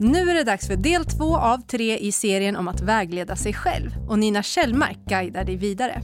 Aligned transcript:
Nu 0.00 0.30
är 0.30 0.34
det 0.34 0.44
dags 0.44 0.66
för 0.66 0.76
del 0.76 1.04
två 1.04 1.36
av 1.36 1.58
tre 1.58 1.98
i 1.98 2.12
serien 2.12 2.56
om 2.56 2.68
att 2.68 2.80
vägleda 2.80 3.36
sig 3.36 3.52
själv 3.52 3.90
och 4.08 4.18
Nina 4.18 4.42
Kjellmark 4.42 4.98
guidar 5.04 5.44
dig 5.44 5.56
vidare. 5.56 6.02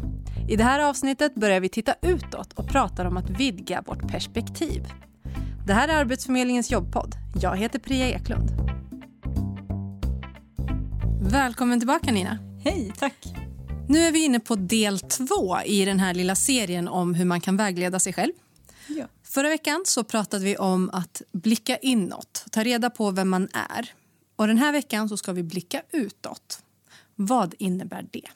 I 0.48 0.56
det 0.56 0.64
här 0.64 0.80
avsnittet 0.80 1.34
börjar 1.34 1.61
vi 1.61 1.68
titta 1.68 1.94
utåt 2.02 2.52
och 2.52 2.68
pratar 2.68 3.04
om 3.04 3.16
att 3.16 3.30
vidga 3.30 3.82
vårt 3.86 4.08
perspektiv. 4.08 4.82
Det 5.66 5.72
här 5.72 5.88
är 5.88 5.96
Arbetsförmedlingens 5.96 6.70
jobbpodd. 6.70 7.14
Jag 7.42 7.56
heter 7.56 7.78
Priya 7.78 8.08
Eklund. 8.08 8.51
Välkommen 11.22 11.81
tillbaka 11.81 12.13
Nina. 12.13 12.38
Hej, 12.65 12.93
tack. 12.99 13.17
Nu 13.88 13.99
är 13.99 14.13
vi 14.13 14.24
inne 14.24 14.40
på 14.40 14.54
del 14.54 14.99
två 14.99 15.56
i 15.65 15.85
den 15.85 16.01
här 16.01 16.15
lilla 16.15 16.34
serien 16.34 16.88
om 16.88 17.15
hur 17.15 17.24
man 17.24 17.41
kan 17.41 17.56
vägleda 17.56 17.98
sig 17.98 18.12
själv. 18.12 18.33
Ja. 18.98 19.06
Förra 19.23 19.48
veckan 19.48 19.83
så 19.87 20.05
pratade 20.05 20.45
vi 20.45 20.56
om 20.56 20.91
att 20.92 21.23
blicka 21.33 21.77
inåt, 21.77 22.45
ta 22.51 22.62
reda 22.62 22.91
på 22.91 23.11
vem 23.11 23.29
man 23.29 23.48
är. 23.52 23.92
Och 24.37 24.46
den 24.46 24.59
här 24.59 24.73
veckan 24.73 25.09
så 25.09 25.16
ska 25.16 25.33
vi 25.33 25.42
blicka 25.42 25.83
utåt. 25.92 26.62
Vad 27.14 27.55
innebär 27.59 28.06
det? 28.10 28.28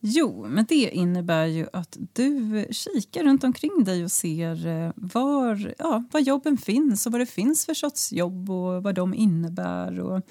Jo, 0.00 0.46
men 0.48 0.64
det 0.68 0.90
innebär 0.90 1.46
ju 1.46 1.66
att 1.72 1.96
du 2.12 2.66
kikar 2.70 3.24
runt 3.24 3.44
omkring 3.44 3.84
dig 3.84 4.04
och 4.04 4.12
ser 4.12 4.66
eh, 4.66 4.92
var, 4.96 5.74
ja, 5.78 6.04
var 6.10 6.20
jobben 6.20 6.58
finns 6.58 7.06
och 7.06 7.12
vad 7.12 7.20
det 7.20 7.26
finns 7.26 7.66
för 7.66 7.74
sorts 7.74 8.12
jobb 8.12 8.50
och 8.50 8.82
vad 8.82 8.94
de 8.94 9.14
innebär. 9.14 10.00
Och 10.00 10.22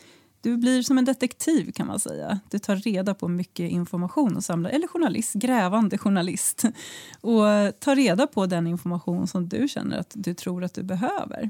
du 0.41 0.57
blir 0.57 0.81
som 0.81 0.97
en 0.97 1.05
detektiv 1.05 1.71
kan 1.71 1.87
man 1.87 1.99
säga. 1.99 2.39
Du 2.49 2.59
tar 2.59 2.75
reda 2.75 3.13
på 3.13 3.27
mycket 3.27 3.71
information 3.71 4.37
och 4.37 4.43
samlar, 4.43 4.69
eller 4.69 4.87
journalist, 4.87 5.33
grävande 5.33 5.97
journalist 5.97 6.63
och 7.21 7.79
tar 7.79 7.95
reda 7.95 8.27
på 8.27 8.45
den 8.45 8.67
information 8.67 9.27
som 9.27 9.49
du 9.49 9.67
känner 9.67 9.99
att 9.99 10.11
du 10.15 10.33
tror 10.33 10.63
att 10.63 10.73
du 10.73 10.83
behöver. 10.83 11.49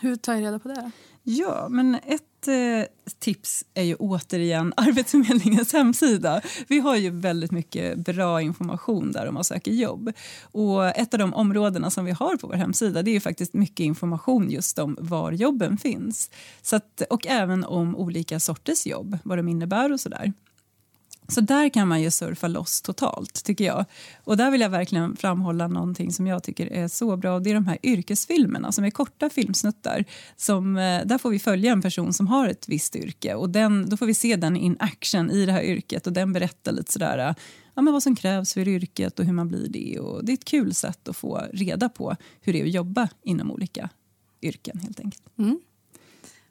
Hur 0.00 0.16
tar 0.16 0.34
jag 0.34 0.42
reda 0.42 0.58
på 0.58 0.68
det? 0.68 0.90
Ja, 1.22 1.66
men 1.70 1.94
ett 1.94 2.33
eh, 2.48 2.84
tips 3.18 3.64
är 3.74 3.82
ju 3.82 3.94
återigen 3.94 4.72
Arbetsförmedlingens 4.76 5.72
hemsida. 5.72 6.40
Vi 6.68 6.80
har 6.80 6.96
ju 6.96 7.10
väldigt 7.10 7.50
mycket 7.50 7.98
bra 7.98 8.42
information 8.42 9.12
där 9.12 9.28
om 9.28 9.34
man 9.34 9.44
söker 9.44 9.72
jobb. 9.72 10.12
Och 10.42 10.86
ett 10.86 11.14
av 11.14 11.18
de 11.18 11.34
områdena 11.34 11.90
som 11.90 12.04
vi 12.04 12.12
har 12.12 12.36
på 12.36 12.46
vår 12.46 12.54
hemsida 12.54 13.02
det 13.02 13.10
är 13.10 13.12
ju 13.12 13.20
faktiskt 13.20 13.54
mycket 13.54 13.84
information 13.84 14.50
just 14.50 14.78
om 14.78 14.96
var 15.00 15.32
jobben 15.32 15.78
finns. 15.78 16.30
Så 16.62 16.76
att, 16.76 17.02
och 17.10 17.26
även 17.26 17.64
om 17.64 17.96
olika 17.96 18.40
sorters 18.40 18.86
jobb, 18.86 19.18
vad 19.24 19.38
de 19.38 19.48
innebär 19.48 19.92
och 19.92 20.00
sådär. 20.00 20.32
Så 21.28 21.40
där 21.40 21.68
kan 21.68 21.88
man 21.88 22.02
ju 22.02 22.10
surfa 22.10 22.48
loss 22.48 22.82
totalt, 22.82 23.44
tycker 23.44 23.64
jag. 23.64 23.84
Och 24.24 24.36
där 24.36 24.50
vill 24.50 24.60
jag 24.60 24.68
verkligen 24.68 25.16
framhålla 25.16 25.68
någonting 25.68 26.12
som 26.12 26.26
jag 26.26 26.42
tycker 26.42 26.66
är 26.66 26.88
så 26.88 27.16
bra. 27.16 27.40
Det 27.40 27.50
är 27.50 27.54
de 27.54 27.66
här 27.66 27.78
yrkesfilmerna 27.82 28.72
som 28.72 28.84
är 28.84 28.90
korta 28.90 29.30
filmsnuttar. 29.30 30.04
Som, 30.36 30.76
eh, 30.76 31.06
där 31.06 31.18
får 31.18 31.30
vi 31.30 31.38
följa 31.38 31.72
en 31.72 31.82
person 31.82 32.12
som 32.12 32.26
har 32.26 32.48
ett 32.48 32.68
visst 32.68 32.96
yrke 32.96 33.34
och 33.34 33.50
den, 33.50 33.88
då 33.88 33.96
får 33.96 34.06
vi 34.06 34.14
se 34.14 34.36
den 34.36 34.56
in 34.56 34.76
action 34.80 35.30
i 35.30 35.46
det 35.46 35.52
här 35.52 35.62
yrket 35.62 36.06
och 36.06 36.12
den 36.12 36.32
berättar 36.32 36.72
lite 36.72 36.92
sådär 36.92 37.18
eh, 37.18 37.34
ja, 37.74 37.82
men 37.82 37.92
vad 37.92 38.02
som 38.02 38.16
krävs 38.16 38.54
för 38.54 38.68
yrket 38.68 39.18
och 39.18 39.24
hur 39.24 39.32
man 39.32 39.48
blir 39.48 39.68
det. 39.68 39.98
Och 39.98 40.24
det 40.24 40.32
är 40.32 40.34
ett 40.34 40.44
kul 40.44 40.74
sätt 40.74 41.08
att 41.08 41.16
få 41.16 41.42
reda 41.52 41.88
på 41.88 42.16
hur 42.40 42.52
det 42.52 42.60
är 42.60 42.64
att 42.64 42.74
jobba 42.74 43.08
inom 43.22 43.50
olika 43.50 43.88
yrken 44.42 44.78
helt 44.78 45.00
enkelt. 45.00 45.22
Mm. 45.38 45.60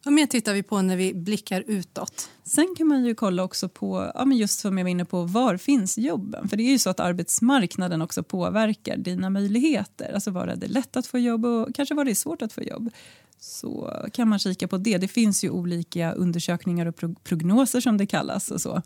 Vad 0.06 0.14
mer 0.14 0.26
tittar 0.26 0.54
vi 0.54 0.64
på 0.64 0.82
när 0.82 0.98
vi 0.98 1.14
blickar 1.14 1.64
utåt? 1.68 2.30
Sen 2.44 2.76
kan 2.78 2.88
man 2.88 3.06
ju 3.06 3.16
kolla 3.16 3.44
också 3.44 3.70
på, 3.70 4.12
ja, 4.16 4.26
men 4.26 4.38
just 4.38 4.60
som 4.60 4.78
jag 4.78 4.86
var 4.86 4.90
inne 4.90 5.06
på, 5.06 5.24
var 5.24 5.58
finns 5.58 5.98
jobben? 5.98 6.50
För 6.50 6.58
det 6.58 6.64
är 6.64 6.72
ju 6.72 6.80
så 6.80 6.90
att 6.90 7.00
arbetsmarknaden 7.00 8.02
också 8.02 8.24
påverkar 8.24 8.98
dina 8.98 9.30
möjligheter. 9.30 10.14
Alltså 10.14 10.32
var 10.32 10.48
är 10.48 10.56
det 10.56 10.68
lätt 10.68 10.98
att 10.98 11.08
få 11.08 11.18
jobb 11.20 11.46
och 11.46 11.76
kanske 11.76 11.96
var 11.96 12.06
det 12.06 12.12
är 12.12 12.16
svårt 12.16 12.42
att 12.42 12.54
få 12.54 12.62
jobb. 12.62 12.90
Så 13.40 13.94
kan 14.14 14.28
man 14.28 14.40
kika 14.40 14.68
på 14.68 14.78
det. 14.78 14.98
Det 14.98 15.08
finns 15.08 15.44
ju 15.44 15.50
olika 15.50 16.12
undersökningar 16.14 16.86
och 16.86 16.96
prognoser 17.24 17.82
som 17.82 17.98
det 17.98 18.06
kallas 18.06 18.52
och 18.52 18.62
så 18.62 18.82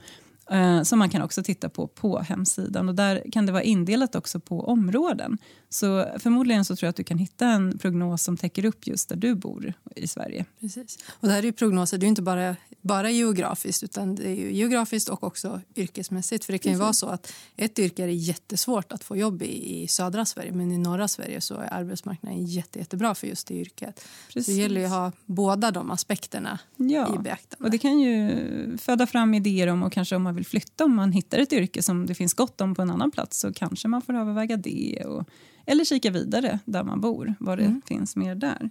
eh, 0.52 0.84
som 0.84 1.00
man 1.00 1.10
kan 1.10 1.22
också 1.22 1.44
titta 1.44 1.70
på 1.70 1.88
på 1.88 2.20
hemsidan. 2.20 2.90
Och 2.90 2.96
Där 2.96 3.24
kan 3.32 3.46
det 3.46 3.52
vara 3.52 3.64
indelat 3.64 4.16
också 4.16 4.40
på 4.40 4.62
områden. 4.62 5.38
Så 5.70 6.06
Förmodligen 6.20 6.66
så 6.66 6.76
tror 6.76 6.88
jag 6.88 6.90
att 6.90 6.96
du 6.96 7.04
kan 7.04 7.18
hitta 7.18 7.48
en 7.48 7.78
prognos 7.78 8.24
som 8.24 8.38
täcker 8.38 8.66
upp 8.66 8.88
just 8.88 9.10
där 9.10 9.16
du 9.16 9.36
bor 9.36 9.74
i 9.96 10.08
Sverige. 10.08 10.46
Precis. 10.60 10.98
Och 11.10 11.28
det 11.28 11.34
här 11.34 11.40
är 11.40 11.44
ju 11.44 11.52
prognoser, 11.52 11.98
det 11.98 12.06
är 12.06 12.08
inte 12.08 12.22
bara, 12.22 12.56
bara 12.82 13.10
geografiskt 13.12 13.84
utan 13.84 14.16
det 14.16 14.30
är 14.30 14.50
geografiskt 14.50 15.10
och 15.10 15.24
också 15.24 15.62
yrkesmässigt. 15.76 16.46
För 16.46 16.54
det 16.54 16.60
kan 16.60 16.72
ju 16.72 16.78
vara 16.78 16.94
så 16.94 17.08
att 17.08 17.34
ett 17.56 17.80
yrke 17.80 18.04
är 18.04 18.08
jättesvårt 18.08 18.92
att 18.92 19.04
få 19.04 19.18
jobb 19.18 19.42
i, 19.42 19.84
i 19.84 19.88
södra 19.88 20.26
Sverige 20.26 20.52
men 20.52 20.72
i 20.72 20.78
norra 20.78 21.08
Sverige 21.08 21.42
så 21.42 21.56
är 21.56 21.74
arbetsmarknaden 21.74 22.46
jätte, 22.46 22.80
jättebra 22.80 23.16
för 23.16 23.28
just 23.28 23.48
det 23.48 23.54
yrket. 23.54 24.02
Precis. 24.28 24.46
Så 24.46 24.52
det 24.52 24.58
gäller 24.58 24.82
ju 24.82 24.86
att 24.86 24.92
ha 24.92 25.12
båda 25.26 25.72
de 25.72 25.92
aspekterna 25.92 26.60
ja. 26.76 27.16
i 27.16 27.20
beaktande. 27.20 27.66
Och 27.66 27.72
det 27.72 27.78
kan 27.78 28.00
ju 28.00 28.78
föda 28.78 29.08
fram 29.08 29.34
idéer 29.34 29.68
om 29.68 29.84
och 29.84 29.94
kanske 29.94 30.16
om 30.16 30.24
man 30.24 30.36
vill 30.38 30.46
flytta 30.46 30.86
om 30.86 30.96
man 30.96 31.12
hittar 31.12 31.38
ett 31.38 31.54
yrke 31.54 31.82
som 31.82 32.06
det 32.06 32.16
finns 32.16 32.34
gott 32.34 32.62
om 32.62 32.76
på 32.76 32.82
en 32.82 32.90
annan 32.90 33.12
plats 33.12 33.40
så 33.40 33.54
kanske 33.54 33.88
man 33.88 34.02
får 34.02 34.14
överväga 34.14 34.58
det. 34.58 35.04
Och, 35.06 35.30
eller 35.66 35.86
kika 35.86 36.12
vidare 36.12 36.60
där 36.66 36.84
man 36.84 37.02
bor, 37.02 37.36
vad 37.40 37.58
det 37.58 37.66
mm. 37.66 37.82
finns 37.86 38.16
mer 38.16 38.36
där. 38.36 38.70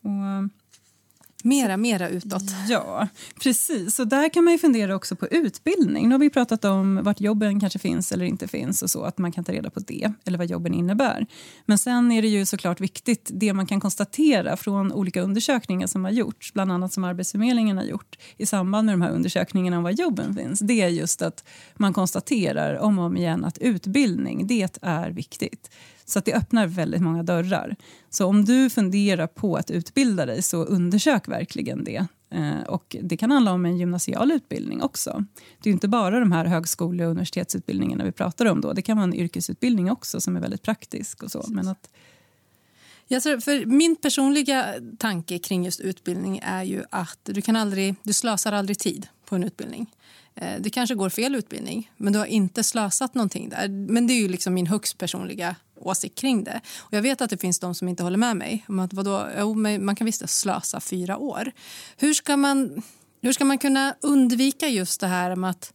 Och, 0.00 0.50
Mera, 1.46 1.76
mera 1.76 2.08
utåt. 2.08 2.42
Ja, 2.68 3.08
precis. 3.42 3.98
Och 3.98 4.08
där 4.08 4.28
kan 4.28 4.44
man 4.44 4.52
ju 4.52 4.58
fundera 4.58 4.96
också 4.96 5.16
på 5.16 5.26
utbildning. 5.26 6.08
Nu 6.08 6.14
har 6.14 6.18
vi 6.18 6.30
pratat 6.30 6.64
om 6.64 7.02
vart 7.02 7.20
jobben 7.20 7.60
kanske 7.60 7.78
finns 7.78 8.12
eller 8.12 8.24
inte 8.24 8.48
finns 8.48 8.82
och 8.82 8.90
så, 8.90 9.02
att 9.02 9.18
man 9.18 9.32
kan 9.32 9.44
ta 9.44 9.52
reda 9.52 9.70
på 9.70 9.80
det, 9.80 10.12
eller 10.24 10.38
vad 10.38 10.46
jobben 10.46 10.74
innebär. 10.74 11.26
Men 11.66 11.78
sen 11.78 12.12
är 12.12 12.22
det 12.22 12.28
ju 12.28 12.46
såklart 12.46 12.80
viktigt, 12.80 13.30
det 13.32 13.52
man 13.52 13.66
kan 13.66 13.80
konstatera 13.80 14.56
från 14.56 14.92
olika 14.92 15.22
undersökningar 15.22 15.86
som 15.86 16.04
har 16.04 16.12
gjorts, 16.12 16.52
bland 16.52 16.72
annat 16.72 16.92
som 16.92 17.04
Arbetsförmedlingen 17.04 17.76
har 17.76 17.84
gjort 17.84 18.18
i 18.36 18.46
samband 18.46 18.86
med 18.86 18.92
de 18.92 19.02
här 19.02 19.10
undersökningarna 19.10 19.76
om 19.76 19.82
var 19.82 19.90
jobben 19.90 20.34
finns, 20.34 20.60
det 20.60 20.82
är 20.82 20.88
just 20.88 21.22
att 21.22 21.44
man 21.74 21.92
konstaterar 21.92 22.78
om 22.78 22.98
och 22.98 23.04
om 23.04 23.16
igen 23.16 23.44
att 23.44 23.58
utbildning, 23.58 24.46
det 24.46 24.78
är 24.82 25.10
viktigt. 25.10 25.70
Så 26.06 26.18
att 26.18 26.24
det 26.24 26.34
öppnar 26.34 26.66
väldigt 26.66 27.02
många 27.02 27.22
dörrar. 27.22 27.76
Så 28.10 28.26
om 28.26 28.44
du 28.44 28.70
funderar 28.70 29.26
på 29.26 29.56
att 29.56 29.70
utbilda 29.70 30.26
dig, 30.26 30.42
så 30.42 30.64
undersök 30.64 31.28
verkligen 31.28 31.84
det. 31.84 32.06
Eh, 32.30 32.60
och 32.68 32.96
Det 33.02 33.16
kan 33.16 33.30
handla 33.30 33.52
om 33.52 33.64
en 33.64 33.78
gymnasial 33.78 34.32
utbildning 34.32 34.82
också. 34.82 35.24
Det 35.62 35.70
är 35.70 35.72
inte 35.72 35.88
bara 35.88 36.20
de 36.20 36.32
här 36.32 36.44
högskole 36.44 37.04
och 37.04 37.10
universitetsutbildningarna 37.10 38.04
vi 38.04 38.12
pratar 38.12 38.46
om. 38.46 38.60
då. 38.60 38.72
Det 38.72 38.82
kan 38.82 38.96
vara 38.96 39.04
en 39.04 39.14
yrkesutbildning 39.14 39.90
också 39.90 40.20
som 40.20 40.36
är 40.36 40.40
väldigt 40.40 40.62
praktisk. 40.62 41.22
och 41.22 41.30
så. 41.30 41.44
Men 41.48 41.68
att, 41.68 41.88
tror, 43.08 43.40
för 43.40 43.66
min 43.66 43.96
personliga 43.96 44.74
tanke 44.98 45.38
kring 45.38 45.64
just 45.64 45.80
utbildning 45.80 46.40
är 46.42 46.62
ju 46.62 46.82
att 46.90 47.18
du, 47.22 47.42
kan 47.42 47.56
aldrig, 47.56 47.94
du 48.02 48.12
slösar 48.12 48.52
aldrig 48.52 48.78
tid 48.78 49.08
på 49.24 49.36
en 49.36 49.44
utbildning. 49.44 49.94
Eh, 50.34 50.60
det 50.60 50.70
kanske 50.70 50.94
går 50.94 51.10
fel 51.10 51.34
utbildning, 51.34 51.90
men 51.96 52.12
du 52.12 52.18
har 52.18 52.26
inte 52.26 52.62
slösat 52.62 53.14
någonting 53.14 53.48
där. 53.48 53.68
Men 53.68 54.06
det 54.06 54.12
är 54.12 54.20
ju 54.20 54.28
liksom 54.28 54.54
min 54.54 54.66
högst 54.66 54.98
personliga 54.98 55.56
åsikt 55.76 56.18
kring 56.18 56.44
det. 56.44 56.60
Och 56.78 56.92
jag 56.92 57.02
vet 57.02 57.20
att 57.20 57.30
det 57.30 57.38
finns 57.38 57.58
de 57.58 57.74
som 57.74 57.88
inte 57.88 58.02
håller 58.02 58.18
med 58.18 58.36
mig. 58.36 58.64
Om 58.68 58.78
att 58.78 58.92
vadå, 58.92 59.28
jo, 59.38 59.54
man 59.54 59.96
kan 59.96 60.04
visst 60.04 60.30
slösa 60.30 60.80
fyra 60.80 61.16
år. 61.16 61.52
Hur 61.96 62.14
ska, 62.14 62.36
man, 62.36 62.82
hur 63.22 63.32
ska 63.32 63.44
man 63.44 63.58
kunna 63.58 63.94
undvika 64.00 64.68
just 64.68 65.00
det 65.00 65.06
här 65.06 65.36
med 65.36 65.50
att 65.50 65.72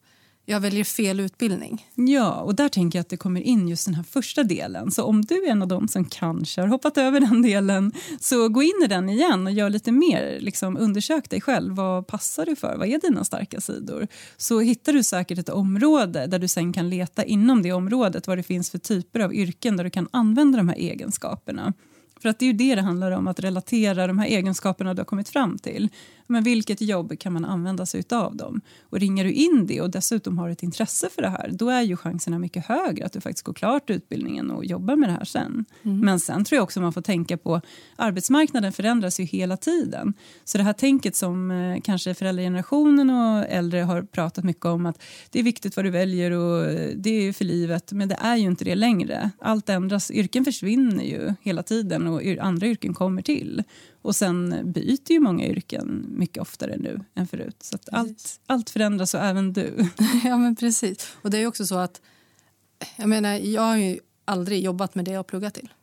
jag 0.51 0.59
väljer 0.59 0.83
fel 0.83 1.19
utbildning. 1.19 1.87
Ja, 1.95 2.41
och 2.41 2.55
där 2.55 2.69
tänker 2.69 2.99
jag 2.99 3.01
att 3.01 3.09
det 3.09 3.17
kommer 3.17 3.41
in 3.41 3.67
just 3.67 3.85
den 3.85 3.95
här 3.95 4.03
första 4.03 4.43
delen. 4.43 4.91
Så 4.91 5.03
om 5.03 5.21
du 5.21 5.45
är 5.45 5.51
en 5.51 5.61
av 5.61 5.67
dem 5.67 5.87
som 5.87 6.05
kanske 6.05 6.61
har 6.61 6.67
hoppat 6.67 6.97
över 6.97 7.19
den 7.19 7.41
delen, 7.51 7.91
så 8.19 8.49
gå 8.49 8.63
in 8.63 8.81
i 8.83 8.87
den 8.87 9.09
igen 9.09 9.47
och 9.47 9.53
gör 9.53 9.69
lite 9.69 9.91
mer. 9.91 10.39
Liksom, 10.39 10.77
undersök 10.77 11.29
dig 11.29 11.41
själv. 11.41 11.75
Vad 11.75 12.07
passar 12.07 12.45
du 12.45 12.55
för? 12.55 12.75
Vad 12.77 12.87
är 12.87 12.99
dina 12.99 13.23
starka 13.23 13.61
sidor? 13.61 14.07
Så 14.37 14.59
hittar 14.59 14.93
du 14.93 15.03
säkert 15.03 15.39
ett 15.39 15.49
område 15.49 16.27
där 16.27 16.39
du 16.39 16.47
sen 16.47 16.73
kan 16.73 16.89
leta 16.89 17.23
inom 17.23 17.61
det 17.61 17.71
området 17.71 18.27
vad 18.27 18.37
det 18.37 18.43
finns 18.43 18.71
för 18.71 18.77
typer 18.77 19.19
av 19.19 19.33
yrken 19.33 19.77
där 19.77 19.83
du 19.83 19.89
kan 19.89 20.07
använda 20.11 20.57
de 20.57 20.69
här 20.69 20.75
egenskaperna. 20.75 21.73
För 22.21 22.29
att 22.29 22.39
det 22.39 22.45
är 22.45 22.47
ju 22.47 22.53
det 22.53 22.75
det 22.75 22.81
handlar 22.81 23.11
om, 23.11 23.27
att 23.27 23.39
relatera 23.39 24.07
de 24.07 24.19
här 24.19 24.27
egenskaperna 24.27 24.93
du 24.93 24.99
har 24.99 25.05
kommit 25.05 25.29
fram 25.29 25.57
till. 25.57 25.89
Men 26.31 26.43
vilket 26.43 26.81
jobb 26.81 27.19
kan 27.19 27.33
man 27.33 27.45
använda 27.45 27.85
sig 27.85 28.03
av 28.11 28.35
dem? 28.35 28.61
Och 28.81 28.99
ringer 28.99 29.23
du 29.23 29.31
in 29.31 29.67
det 29.67 29.81
och 29.81 29.89
dessutom 29.89 30.37
har 30.37 30.49
ett 30.49 30.63
intresse 30.63 31.09
för 31.15 31.21
det 31.21 31.29
här, 31.29 31.49
då 31.53 31.69
är 31.69 31.81
ju 31.81 31.97
chanserna 31.97 32.39
mycket 32.39 32.65
högre 32.65 33.05
att 33.05 33.13
du 33.13 33.21
faktiskt 33.21 33.45
går 33.45 33.53
klart 33.53 33.89
utbildningen 33.89 34.51
och 34.51 34.65
jobbar 34.65 34.95
med 34.95 35.09
det 35.09 35.13
här 35.13 35.25
sen. 35.25 35.65
Mm. 35.83 35.99
Men 35.99 36.19
sen 36.19 36.45
tror 36.45 36.57
jag 36.57 36.63
också 36.63 36.81
man 36.81 36.93
får 36.93 37.01
tänka 37.01 37.37
på, 37.37 37.61
arbetsmarknaden 37.95 38.73
förändras 38.73 39.19
ju 39.19 39.23
hela 39.23 39.57
tiden. 39.57 40.13
Så 40.43 40.57
det 40.57 40.63
här 40.63 40.73
tänket 40.73 41.15
som 41.15 41.51
eh, 41.51 41.81
kanske 41.81 42.13
föräldragenerationen 42.13 43.09
och 43.09 43.45
äldre 43.49 43.79
har 43.79 44.01
pratat 44.01 44.43
mycket 44.43 44.65
om 44.65 44.85
att 44.85 45.01
det 45.29 45.39
är 45.39 45.43
viktigt 45.43 45.75
vad 45.75 45.85
du 45.85 45.89
väljer 45.89 46.31
och 46.31 46.65
det 46.95 47.09
är 47.09 47.33
för 47.33 47.45
livet, 47.45 47.91
men 47.91 48.09
det 48.09 48.17
är 48.21 48.35
ju 48.35 48.45
inte 48.47 48.65
det 48.65 48.75
längre. 48.75 49.31
Allt 49.39 49.69
ändras, 49.69 50.11
yrken 50.11 50.45
försvinner 50.45 51.03
ju 51.03 51.33
hela 51.41 51.63
tiden 51.63 52.07
och 52.11 52.21
andra 52.39 52.67
yrken 52.67 52.93
kommer 52.93 53.21
till. 53.21 53.63
Och 54.01 54.15
sen 54.15 54.61
byter 54.71 55.11
ju 55.11 55.19
många 55.19 55.47
yrken 55.47 56.05
mycket 56.09 56.41
oftare 56.41 56.77
nu 56.77 56.99
än 57.15 57.27
förut. 57.27 57.55
Så 57.59 57.77
allt, 57.91 58.39
allt 58.45 58.69
förändras 58.69 59.13
och 59.13 59.21
även 59.21 59.53
du. 59.53 59.89
ja 60.23 60.37
men 60.37 60.55
precis. 60.55 61.11
Och 61.21 61.29
det 61.29 61.37
är 61.37 61.47
också 61.47 61.65
så 61.65 61.77
att 61.77 62.01
jag 62.95 63.09
menar, 63.09 63.33
jag 63.33 63.61
har 63.61 63.77
ju 63.77 63.99
aldrig 64.25 64.63
jobbat 64.63 64.95
med 64.95 65.05
det 65.05 65.11
jag 65.11 65.27
pluggat 65.27 65.53
till. 65.53 65.73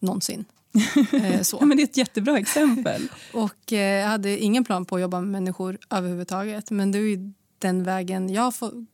Någonsin. 0.00 0.44
Eh, 1.12 1.42
så. 1.42 1.56
Ja, 1.60 1.66
men 1.66 1.76
det 1.76 1.82
är 1.82 1.84
ett 1.84 1.96
jättebra 1.96 2.38
exempel. 2.38 3.08
Och 3.32 3.72
eh, 3.72 4.00
jag 4.00 4.08
hade 4.08 4.38
ingen 4.38 4.64
plan 4.64 4.84
på 4.84 4.94
att 4.96 5.02
jobba 5.02 5.20
med 5.20 5.30
människor 5.30 5.78
överhuvudtaget. 5.90 6.70
Men 6.70 6.92
det 6.92 6.98
är 6.98 7.02
ju 7.02 7.32
den 7.58 7.84
vägen 7.84 8.28
jag 8.28 8.54
får, 8.54 8.86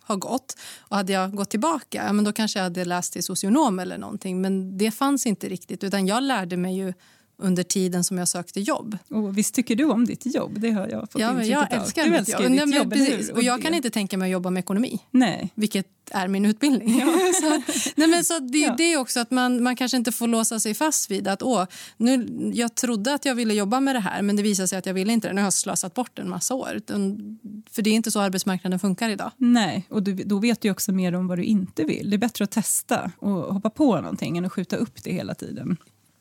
har 0.00 0.16
gått. 0.16 0.58
Och 0.78 0.96
hade 0.96 1.12
jag 1.12 1.34
gått 1.34 1.50
tillbaka, 1.50 2.04
ja, 2.06 2.12
men 2.12 2.24
då 2.24 2.32
kanske 2.32 2.58
jag 2.58 2.64
hade 2.64 2.84
läst 2.84 3.12
till 3.12 3.24
socionom 3.24 3.78
eller 3.78 3.98
någonting. 3.98 4.40
Men 4.40 4.78
det 4.78 4.90
fanns 4.90 5.26
inte 5.26 5.48
riktigt, 5.48 5.84
utan 5.84 6.06
jag 6.06 6.22
lärde 6.22 6.56
mig 6.56 6.76
ju 6.76 6.92
under 7.38 7.62
tiden 7.62 8.04
som 8.04 8.18
jag 8.18 8.28
sökte 8.28 8.60
jobb. 8.60 8.98
Och 9.08 9.38
visst 9.38 9.54
tycker 9.54 9.76
du 9.76 9.84
om 9.84 10.04
ditt 10.04 10.34
jobb? 10.34 10.60
Det 10.60 10.70
har 10.70 10.88
jag 10.88 11.10
fått 11.10 11.20
ja, 11.20 11.32
men 11.32 11.48
Jag 11.48 11.72
älskar 11.72 12.04
du 12.04 12.10
mitt 12.10 12.18
älskar 12.18 12.42
jobb. 12.42 12.52
ditt 12.52 12.60
men 12.60 12.72
jobb, 12.72 12.92
precis. 12.92 13.30
Och, 13.30 13.42
jag 13.42 13.62
kan 13.62 13.74
inte 13.74 13.90
tänka 13.90 14.18
mig 14.18 14.26
att 14.26 14.32
jobba 14.32 14.50
med 14.50 14.60
ekonomi. 14.60 14.98
Nej. 15.10 15.52
Vilket 15.54 15.86
är 16.10 16.28
min 16.28 16.46
utbildning. 16.46 16.98
Ja. 16.98 17.06
så, 17.40 17.72
nej, 17.96 18.08
men 18.08 18.24
så 18.24 18.38
det, 18.38 18.58
ja. 18.58 18.74
det 18.78 18.92
är 18.92 18.98
också 18.98 19.20
att 19.20 19.30
man, 19.30 19.62
man 19.62 19.76
kanske 19.76 19.96
inte 19.96 20.12
får 20.12 20.26
låsa 20.26 20.60
sig 20.60 20.74
fast 20.74 21.10
vid 21.10 21.28
att 21.28 21.42
åh, 21.42 21.64
nu, 21.96 22.26
jag 22.54 22.74
trodde 22.74 23.14
att 23.14 23.24
jag 23.24 23.34
ville 23.34 23.54
jobba 23.54 23.80
med 23.80 23.94
det 23.94 24.00
här 24.00 24.22
men 24.22 24.36
det 24.36 24.42
visar 24.42 24.66
sig 24.66 24.78
att 24.78 24.86
jag 24.86 24.94
ville 24.94 25.12
inte 25.12 25.28
det. 25.28 25.34
Nu 25.34 25.40
har 25.40 25.46
jag 25.46 25.52
slösat 25.52 25.94
bort 25.94 26.18
en 26.18 26.28
massa 26.28 26.54
år. 26.54 26.80
För 27.70 27.82
det 27.82 27.90
är 27.90 27.94
inte 27.94 28.10
så 28.10 28.20
arbetsmarknaden 28.20 28.78
funkar 28.78 29.10
idag. 29.10 29.30
Nej, 29.36 29.86
och 29.90 30.02
du, 30.02 30.14
då 30.14 30.38
vet 30.38 30.60
du 30.60 30.70
också 30.70 30.92
mer 30.92 31.14
om 31.14 31.26
vad 31.26 31.38
du 31.38 31.44
inte 31.44 31.84
vill. 31.84 32.10
Det 32.10 32.16
är 32.16 32.18
bättre 32.18 32.44
att 32.44 32.50
testa 32.50 33.10
och 33.18 33.54
hoppa 33.54 33.70
på 33.70 33.96
någonting 33.96 34.38
än 34.38 34.44
att 34.44 34.52
skjuta 34.52 34.76
upp 34.76 35.04
det 35.04 35.12
hela 35.12 35.34
tiden. 35.34 35.76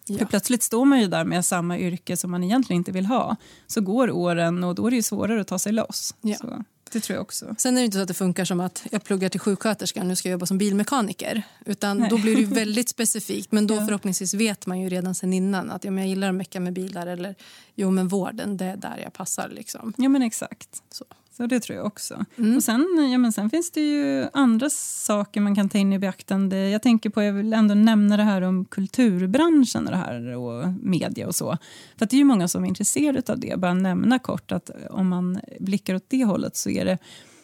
Ja. 0.09 0.17
För 0.17 0.25
plötsligt 0.25 0.63
står 0.63 0.85
man 0.85 1.01
ju 1.01 1.07
där 1.07 1.25
med 1.25 1.45
samma 1.45 1.79
yrke 1.79 2.17
som 2.17 2.31
man 2.31 2.43
egentligen 2.43 2.77
inte 2.77 2.91
vill 2.91 3.05
ha. 3.05 3.35
Så 3.67 3.81
går 3.81 4.11
åren 4.11 4.63
och 4.63 4.75
då 4.75 4.87
är 4.87 4.91
det 4.91 5.03
svårare 5.03 5.41
att 5.41 5.47
ta 5.47 5.59
sig 5.59 5.71
loss. 5.71 6.15
Ja. 6.21 6.35
Så, 6.35 6.63
det 6.91 6.99
tror 6.99 7.15
jag 7.15 7.21
också. 7.21 7.55
Sen 7.57 7.77
är 7.77 7.81
det 7.81 7.85
inte 7.85 7.97
så 7.97 8.01
att 8.01 8.07
det 8.07 8.13
funkar 8.13 8.45
som 8.45 8.59
att 8.59 8.83
jag 8.91 9.03
pluggar 9.03 9.29
till 9.29 9.39
sjuksköterska 9.39 10.03
nu 10.03 10.15
ska 10.15 10.29
jag 10.29 10.31
jobba 10.31 10.45
som 10.45 10.57
bilmekaniker. 10.57 11.43
Utan 11.65 11.97
Nej. 11.97 12.09
då 12.09 12.17
blir 12.17 12.35
det 12.35 12.45
väldigt 12.55 12.89
specifikt. 12.89 13.51
Men 13.51 13.67
då 13.67 13.75
ja. 13.75 13.85
förhoppningsvis 13.85 14.33
vet 14.33 14.65
man 14.65 14.79
ju 14.79 14.89
redan 14.89 15.15
sen 15.15 15.33
innan 15.33 15.71
att 15.71 15.83
ja, 15.83 15.91
men 15.91 16.03
jag 16.03 16.09
gillar 16.09 16.29
att 16.29 16.35
mecka 16.35 16.59
med 16.59 16.73
bilar 16.73 17.07
eller 17.07 17.35
jo 17.75 17.91
men 17.91 18.07
vården 18.07 18.57
det 18.57 18.65
är 18.65 18.77
där 18.77 18.99
jag 19.03 19.13
passar 19.13 19.49
liksom. 19.49 19.93
Ja 19.97 20.09
men 20.09 20.21
exakt. 20.21 20.83
Så. 20.91 21.05
Så 21.37 21.47
det 21.47 21.59
tror 21.59 21.77
jag 21.77 21.85
också. 21.85 22.25
Mm. 22.37 22.55
Och 22.55 22.63
sen, 22.63 23.09
ja, 23.11 23.17
men 23.17 23.31
sen 23.31 23.49
finns 23.49 23.71
det 23.71 23.81
ju 23.81 24.27
andra 24.33 24.69
saker 24.69 25.41
man 25.41 25.55
kan 25.55 25.69
ta 25.69 25.77
in 25.77 25.93
i 25.93 25.99
beaktande. 25.99 26.69
Jag 26.69 26.81
tänker 26.81 27.09
på, 27.09 27.23
jag 27.23 27.33
vill 27.33 27.53
ändå 27.53 27.73
nämna 27.75 28.17
det 28.17 28.23
här 28.23 28.41
om 28.41 28.65
kulturbranschen 28.65 29.85
och, 29.85 29.91
det 29.91 29.97
här 29.97 30.35
och 30.35 30.73
media 30.81 31.27
och 31.27 31.35
så. 31.35 31.57
För 31.97 32.05
det 32.05 32.15
är 32.15 32.17
ju 32.17 32.23
många 32.23 32.47
som 32.47 32.63
är 32.63 32.67
intresserade 32.67 33.33
av 33.33 33.39
det. 33.39 33.59
Bara 33.59 33.73
nämna 33.73 34.19
kort 34.19 34.51
att 34.51 34.69
om 34.89 35.07
man 35.07 35.39
blickar 35.59 35.95
åt 35.95 36.05
det 36.07 36.23
hållet 36.23 36.55
så 36.55 36.69
är 36.69 36.85
det 36.85 36.97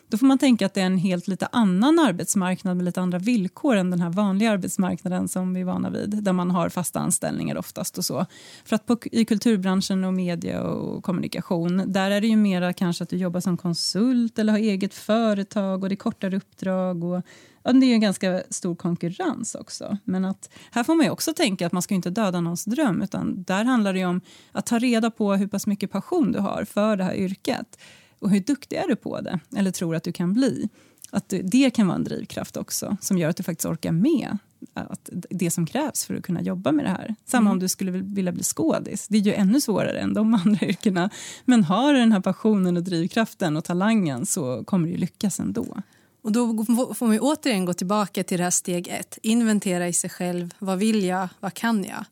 då 0.08 0.18
får 0.18 0.26
man 0.26 0.38
tänka 0.38 0.66
att 0.66 0.74
det 0.74 0.82
är 0.82 0.86
en 0.86 0.98
helt 0.98 1.28
lite 1.28 1.48
annan 1.52 2.00
arbetsmarknad 2.00 2.78
med 2.78 2.86
lite 2.86 3.02
andra 3.02 3.20
villkor 3.20 3.76
än 3.76 3.92
den 3.92 4.02
här 4.02 4.10
vanliga 4.10 4.52
arbetsmarknaden 4.52 5.28
som 5.28 5.54
vi 5.54 5.62
är 5.62 5.66
vana 5.66 5.90
vid, 5.90 6.24
där 6.24 6.34
man 6.34 6.52
har 6.52 6.70
fasta 6.70 7.00
anställningar 7.00 7.58
oftast 7.58 7.98
och 7.98 8.06
så. 8.06 8.26
För 8.66 8.76
att 8.76 8.86
på, 8.86 8.98
i 9.12 9.26
kulturbranschen 9.26 10.04
och 10.04 10.14
media 10.14 10.62
och 10.62 11.04
kommunikation, 11.04 11.84
där 11.88 12.12
är 12.12 12.22
det 12.22 12.28
ju 12.28 12.38
mera 12.38 12.74
kanske 12.74 13.04
att 13.04 13.10
du 13.10 13.18
jobbar 13.18 13.40
som 13.40 13.58
konsult 13.58 14.40
eller 14.40 14.54
har 14.54 14.60
eget 14.60 14.94
företag 14.94 15.84
och 15.84 15.90
det 15.90 15.96
är 15.96 15.98
kortare 15.98 16.38
uppdrag 16.38 17.04
och 17.04 17.22
Ja, 17.66 17.74
det 17.74 17.86
är 17.86 17.94
en 17.94 18.02
ganska 18.02 18.44
stor 18.50 18.76
konkurrens 18.76 19.56
också. 19.56 19.98
Men 20.04 20.26
att, 20.26 20.50
här 20.72 20.84
får 20.84 20.96
man 20.96 21.10
också 21.10 21.34
tänka 21.34 21.66
att 21.66 21.72
man 21.72 21.82
ska 21.82 21.96
inte 21.96 22.10
döda 22.10 22.42
någons 22.42 22.66
dröm 22.66 23.02
utan 23.02 23.44
där 23.44 23.66
handlar 23.66 23.94
det 23.94 24.06
om 24.06 24.22
att 24.52 24.66
ta 24.66 24.80
reda 24.80 25.12
på 25.12 25.34
hur 25.34 25.48
pass 25.48 25.68
mycket 25.68 25.92
passion 25.92 26.32
du 26.32 26.40
har 26.40 26.66
för 26.66 26.98
det 26.98 27.04
här 27.04 27.16
yrket 27.16 27.78
och 28.24 28.30
hur 28.30 28.40
duktig 28.40 28.76
är 28.76 28.88
du 28.88 28.96
på 28.96 29.22
det, 29.22 29.40
eller 29.56 29.72
tror 29.72 29.96
att 29.96 30.04
du 30.04 30.12
kan 30.12 30.34
bli. 30.34 30.70
Att 31.10 31.34
det 31.44 31.70
kan 31.70 31.88
vara 31.88 31.96
en 31.96 32.04
drivkraft 32.04 32.58
också 32.58 32.98
som 33.02 33.18
gör 33.18 33.30
att 33.30 33.38
du 33.38 33.44
faktiskt 33.44 33.66
orkar 33.66 33.92
med 33.92 34.38
att 34.74 35.10
det 35.30 35.52
som 35.52 35.66
krävs 35.66 36.06
för 36.06 36.16
att 36.16 36.24
kunna 36.24 36.42
jobba 36.42 36.72
med 36.72 36.86
det 36.86 36.90
här. 36.90 37.16
Samma 37.26 37.42
mm. 37.42 37.52
om 37.52 37.60
du 37.60 37.68
skulle 37.68 37.92
vilja 37.92 38.32
bli 38.32 38.44
skådis. 38.44 39.08
Det 39.08 39.18
är 39.18 39.22
ju 39.22 39.34
ännu 39.34 39.62
svårare 39.62 40.00
än 40.00 40.14
de 40.14 40.34
andra 40.46 40.68
yrkena. 40.68 41.10
Men 41.46 41.64
har 41.64 41.94
du 41.94 42.00
den 42.00 42.12
här 42.12 42.20
passionen 42.20 42.78
och 42.78 42.84
drivkraften 42.84 43.58
och 43.58 43.64
talangen 43.64 44.26
så 44.26 44.64
kommer 44.64 44.88
du 44.88 44.98
lyckas 44.98 45.40
ändå. 45.40 45.78
Och 46.22 46.32
då 46.32 46.66
får 46.94 47.08
man 47.08 47.20
återigen 47.20 47.66
gå 47.66 47.74
tillbaka 47.74 48.24
till 48.24 48.38
det 48.38 48.44
här 48.44 48.52
steg 48.52 48.88
ett. 48.88 49.18
Inventera 49.22 49.88
i 49.88 49.94
sig 49.94 50.10
själv. 50.10 50.54
Vad 50.60 50.78
vill 50.78 51.04
jag? 51.04 51.30
Vad 51.40 51.54
kan 51.54 51.84
jag? 51.84 52.06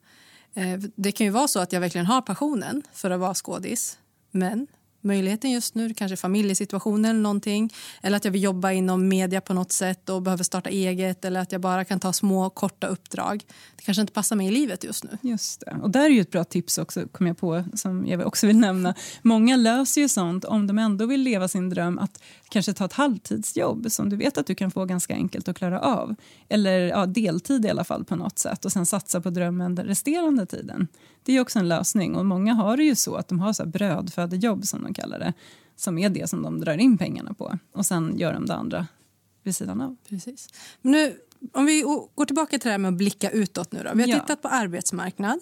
Eh, 0.54 0.80
det 0.96 1.12
kan 1.12 1.26
ju 1.26 1.32
vara 1.32 1.48
så 1.48 1.60
att 1.60 1.74
jag 1.74 1.80
verkligen 1.80 2.06
har 2.06 2.22
passionen 2.22 2.82
för 2.94 3.12
att 3.12 3.20
vara 3.20 3.34
skådis. 3.34 3.98
Men 4.32 4.68
möjligheten 5.02 5.52
just 5.52 5.76
nu, 5.76 5.94
kanske 5.94 6.18
familjesituationen 6.18 7.06
eller 7.06 7.22
någonting. 7.22 7.74
Eller 8.02 8.18
att 8.18 8.26
jag 8.26 8.32
vill 8.32 8.44
jobba 8.44 8.72
inom 8.72 9.08
media 9.08 9.42
på 9.42 9.54
något 9.54 9.72
sätt 9.72 10.10
och 10.10 10.22
behöver 10.22 10.44
starta 10.44 10.70
eget 10.70 11.26
eller 11.26 11.40
att 11.40 11.52
jag 11.52 11.62
bara 11.62 11.86
kan 11.86 12.00
ta 12.00 12.14
små 12.14 12.50
korta 12.50 12.88
uppdrag. 12.88 13.44
Det 13.76 13.84
kanske 13.84 14.02
inte 14.02 14.14
passar 14.14 14.36
mig 14.36 14.48
i 14.48 14.52
livet 14.52 14.84
just 14.84 15.04
nu. 15.04 15.18
Just 15.22 15.60
det. 15.60 15.78
Och 15.82 15.90
där 15.90 16.06
är 16.06 16.10
ju 16.10 16.22
ett 16.22 16.32
bra 16.32 16.44
tips 16.44 16.78
också, 16.78 17.08
kom 17.08 17.28
jag 17.28 17.38
på, 17.38 17.64
som 17.74 18.06
jag 18.08 18.28
också 18.28 18.48
vill 18.48 18.60
nämna. 18.60 18.96
Många 19.22 19.56
löser 19.56 20.02
ju 20.02 20.10
sånt 20.10 20.46
om 20.46 20.68
de 20.68 20.80
ändå 20.80 21.06
vill 21.06 21.22
leva 21.22 21.48
sin 21.48 21.70
dröm 21.70 22.00
att 22.00 22.22
kanske 22.50 22.74
ta 22.74 22.86
ett 22.86 22.94
halvtidsjobb 22.94 23.92
som 23.92 24.10
du 24.10 24.16
vet 24.16 24.38
att 24.38 24.48
du 24.48 24.56
kan 24.56 24.72
få 24.72 24.86
ganska 24.86 25.14
enkelt 25.14 25.48
att 25.48 25.58
klara 25.58 25.80
av. 25.80 26.16
Eller 26.50 26.80
ja, 26.80 27.06
deltid 27.06 27.66
i 27.66 27.70
alla 27.70 27.84
fall 27.84 28.06
på 28.06 28.16
något 28.16 28.40
sätt 28.40 28.66
och 28.66 28.72
sen 28.72 28.86
satsa 28.86 29.22
på 29.22 29.30
drömmen 29.30 29.76
den 29.76 29.86
resterande 29.86 30.46
tiden. 30.46 30.88
Det 31.24 31.34
är 31.34 31.42
också 31.42 31.60
en 31.60 31.68
lösning 31.68 32.16
och 32.16 32.26
många 32.26 32.54
har 32.54 32.78
det 32.78 32.84
ju 32.84 32.96
så 32.96 33.16
att 33.16 33.28
de 33.28 33.40
har 33.40 33.54
så 33.54 33.64
här 33.64 33.70
brödfödejobb 33.70 34.66
som 34.66 34.84
de 34.84 34.91
kallar 34.94 35.20
det 35.20 35.34
som 35.76 35.98
är 35.98 36.10
det 36.10 36.30
som 36.30 36.42
de 36.44 36.60
drar 36.60 36.78
in 36.78 36.98
pengarna 36.98 37.34
på 37.34 37.58
och 37.72 37.86
sen 37.86 38.18
gör 38.18 38.34
de 38.34 38.46
det 38.46 38.56
andra 38.56 38.88
vid 39.44 39.56
sidan 39.56 39.82
av. 39.82 39.96
Precis. 40.10 40.50
Men 40.82 40.92
nu, 40.92 41.18
om 41.54 41.66
vi 41.66 41.82
går 42.16 42.26
tillbaka 42.26 42.50
till 42.60 42.68
det 42.68 42.72
här 42.72 42.78
med 42.78 42.90
att 42.90 42.98
blicka 42.98 43.30
utåt 43.30 43.72
nu 43.72 43.84
då. 43.84 43.92
Vi 43.96 44.02
har 44.02 44.10
Ja. 44.10 44.20
tittat 44.20 44.42
på 44.42 44.48
arbetsmarknad, 44.48 45.40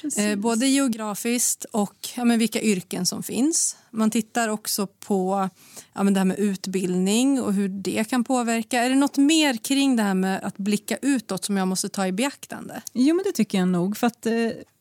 Precis. 0.00 0.18
eh, 0.18 0.36
både 0.36 0.66
geografiskt 0.66 1.64
och 1.64 2.08
ja, 2.16 2.24
men 2.24 2.38
vilka 2.38 2.60
yrken 2.60 3.06
som 3.06 3.22
finns. 3.22 3.76
Man 3.90 4.10
tittar 4.10 4.48
också 4.48 4.86
på 4.86 5.48
ja, 5.92 6.02
men 6.02 6.14
det 6.14 6.20
här 6.20 6.24
med 6.24 6.38
utbildning 6.38 7.42
och 7.42 7.54
hur 7.54 7.68
det 7.68 8.10
kan 8.10 8.24
påverka. 8.24 8.84
Är 8.84 8.88
det 8.88 8.96
något 8.96 9.16
mer 9.16 9.54
kring 9.56 9.96
det 9.96 10.02
här 10.02 10.14
med 10.14 10.44
att 10.44 10.56
blicka 10.56 10.96
utåt 11.02 11.44
som 11.44 11.56
jag 11.56 11.68
måste 11.68 11.88
ta 11.88 12.06
i 12.06 12.12
beaktande? 12.12 12.82
Jo, 12.92 13.16
men 13.16 13.24
det 13.24 13.32
tycker 13.32 13.58
jag 13.58 13.68
nog. 13.68 13.96
För 13.96 14.06
att, 14.06 14.26
eh, 14.26 14.32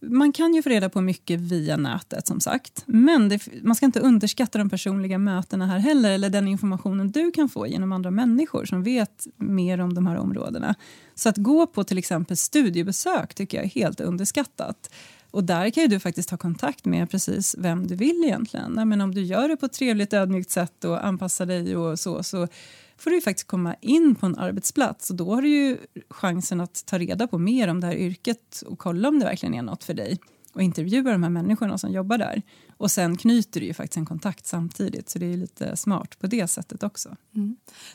man 0.01 0.33
kan 0.33 0.53
ju 0.53 0.63
få 0.63 0.69
reda 0.69 0.89
på 0.89 1.01
mycket 1.01 1.39
via 1.39 1.77
nätet, 1.77 2.27
som 2.27 2.39
sagt. 2.39 2.83
Men 2.85 3.29
det, 3.29 3.47
man 3.63 3.75
ska 3.75 3.85
inte 3.85 3.99
underskatta 3.99 4.57
de 4.57 4.69
personliga 4.69 5.17
mötena 5.17 5.65
här 5.67 5.79
heller 5.79 6.11
eller 6.11 6.29
den 6.29 6.47
informationen 6.47 7.11
du 7.11 7.31
kan 7.31 7.49
få 7.49 7.67
genom 7.67 7.91
andra 7.91 8.11
människor 8.11 8.65
som 8.65 8.83
vet 8.83 9.27
mer 9.37 9.79
om 9.79 9.93
de 9.93 10.07
här 10.07 10.17
områdena. 10.17 10.75
Så 11.19 11.29
att 11.29 11.37
gå 11.37 11.67
på 11.67 11.83
till 11.83 11.97
exempel 11.97 12.37
studiebesök 12.37 13.33
tycker 13.33 13.57
jag 13.57 13.65
är 13.65 13.69
helt 13.69 13.99
underskattat. 13.99 14.89
Och 15.31 15.43
där 15.43 15.69
kan 15.69 15.83
ju 15.83 15.89
du 15.89 15.99
faktiskt 15.99 16.29
ta 16.29 16.37
kontakt 16.37 16.85
med 16.85 17.09
precis 17.09 17.55
vem 17.57 17.87
du 17.87 17.95
vill 17.95 18.23
egentligen. 18.25 18.71
Nej, 18.71 18.85
men 18.85 19.01
om 19.01 19.15
du 19.15 19.21
gör 19.21 19.47
det 19.47 19.57
på 19.57 19.65
ett 19.65 19.73
trevligt 19.73 20.13
ödmjukt 20.13 20.51
sätt 20.51 20.85
och 20.85 21.05
anpassar 21.05 21.45
dig 21.45 21.77
och 21.77 21.99
så, 21.99 22.23
så 22.23 22.47
får 22.97 23.09
du 23.09 23.15
ju 23.15 23.21
faktiskt 23.21 23.47
komma 23.47 23.75
in 23.81 24.15
på 24.15 24.25
en 24.25 24.37
arbetsplats 24.37 25.09
och 25.09 25.15
då 25.15 25.35
har 25.35 25.41
du 25.41 25.49
ju 25.49 25.77
chansen 26.09 26.61
att 26.61 26.85
ta 26.85 26.97
reda 26.97 27.27
på 27.27 27.37
mer 27.37 27.67
om 27.67 27.79
det 27.79 27.87
här 27.87 27.95
yrket 27.95 28.63
och 28.65 28.79
kolla 28.79 29.07
om 29.07 29.19
det 29.19 29.25
verkligen 29.25 29.55
är 29.55 29.61
något 29.61 29.83
för 29.83 29.93
dig 29.93 30.17
och 30.53 30.61
intervjua 30.61 31.11
de 31.11 31.23
här 31.23 31.29
människorna 31.29 31.77
som 31.77 31.91
jobbar 31.91 32.17
där. 32.17 32.41
Och 32.77 32.91
sen 32.91 33.17
knyter 33.17 33.59
du 33.59 33.65
ju 33.65 33.73
faktiskt 33.73 33.97
en 33.97 34.05
kontakt 34.05 34.45
samtidigt 34.45 35.09
så 35.09 35.19
det 35.19 35.25
är 35.25 35.37
lite 35.37 35.75
smart 35.75 36.19
på 36.19 36.27
det 36.27 36.47
sättet 36.47 36.83
också. 36.83 37.15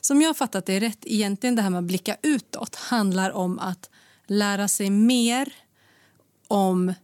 Som 0.00 0.20
jag 0.22 0.28
har 0.28 0.34
fattat 0.34 0.66
det 0.66 0.80
rätt, 0.80 0.98
egentligen 1.02 1.56
det 1.56 1.62
här 1.62 1.70
med 1.70 1.78
att 1.78 1.84
blicka 1.84 2.16
utåt 2.22 2.74
handlar 2.74 3.30
om 3.30 3.58
att 3.58 3.90
lära 4.26 4.68
sig 4.68 4.90
mer 4.90 5.52
om 6.48 6.94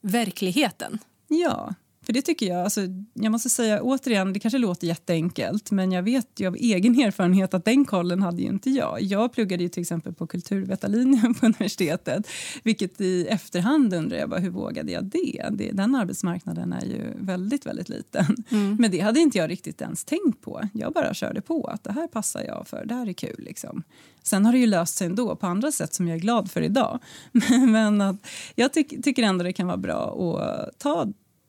verkligheten. 0.00 0.98
Ja, 1.28 1.74
för 2.06 2.12
det 2.12 2.22
tycker 2.22 2.46
jag. 2.46 2.64
Alltså, 2.64 2.80
jag 3.14 3.32
måste 3.32 3.48
säga 3.48 3.82
återigen, 3.82 4.32
det 4.32 4.40
kanske 4.40 4.58
låter 4.58 4.86
jätteenkelt 4.86 5.70
men 5.70 5.92
jag 5.92 6.02
vet 6.02 6.40
ju 6.40 6.46
av 6.46 6.56
egen 6.56 7.00
erfarenhet 7.00 7.54
att 7.54 7.64
den 7.64 7.84
kollen 7.84 8.22
hade 8.22 8.42
ju 8.42 8.48
inte 8.48 8.70
jag. 8.70 9.02
Jag 9.02 9.32
pluggade 9.32 9.62
ju 9.62 9.68
till 9.68 9.80
exempel 9.80 10.14
på 10.14 10.26
kulturvetarlinjen 10.26 11.34
på 11.34 11.46
universitetet 11.46 12.26
vilket 12.62 13.00
i 13.00 13.26
efterhand 13.26 13.94
undrar 13.94 14.18
jag 14.18 14.30
bara, 14.30 14.40
hur 14.40 14.50
vågade 14.50 14.92
jag 14.92 15.04
det? 15.04 15.46
det? 15.50 15.70
Den 15.72 15.94
arbetsmarknaden 15.94 16.72
är 16.72 16.84
ju 16.84 17.12
väldigt, 17.16 17.66
väldigt 17.66 17.88
liten. 17.88 18.36
Men 18.78 18.90
det 18.90 19.00
hade 19.00 19.20
inte 19.20 19.38
jag 19.38 19.50
riktigt 19.50 19.80
ens 19.82 20.04
tänkt 20.04 20.40
på. 20.40 20.68
Jag 20.72 20.92
bara 20.92 21.14
körde 21.14 21.40
på 21.40 21.64
att 21.64 21.84
det 21.84 21.92
här 21.92 22.06
passar 22.06 22.42
jag 22.42 22.66
för, 22.68 22.84
det 22.84 22.94
här 22.94 23.08
är 23.08 23.12
kul. 23.12 23.44
Liksom. 23.44 23.82
Sen 24.22 24.44
har 24.44 24.52
det 24.52 24.58
ju 24.58 24.66
löst 24.66 24.96
sig 24.96 25.06
ändå 25.06 25.36
på 25.36 25.46
andra 25.46 25.72
sätt 25.72 25.94
som 25.94 26.08
jag 26.08 26.16
är 26.16 26.20
glad 26.20 26.50
för 26.50 26.62
idag. 26.62 26.98
Men 27.68 28.00
att 28.00 28.16
jag 28.54 28.72
tyck, 28.72 29.04
tycker 29.04 29.22
ändå 29.22 29.44
det 29.44 29.52
kan 29.52 29.66
vara 29.66 29.76
bra 29.76 30.16
att 30.40 30.78
ta, 30.78 31.06